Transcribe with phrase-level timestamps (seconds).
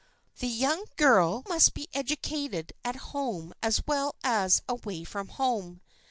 [0.39, 5.79] The young girl must be educated at home as well as away from home.